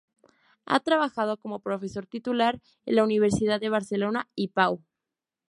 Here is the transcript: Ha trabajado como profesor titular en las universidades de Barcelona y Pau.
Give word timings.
Ha 0.65 0.79
trabajado 0.79 1.37
como 1.37 1.59
profesor 1.59 2.07
titular 2.07 2.59
en 2.87 2.95
las 2.95 3.03
universidades 3.05 3.61
de 3.61 3.69
Barcelona 3.69 4.27
y 4.33 4.47
Pau. 4.47 4.83